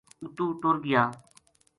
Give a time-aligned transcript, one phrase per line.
[0.23, 1.03] اُتو ٹُر گیا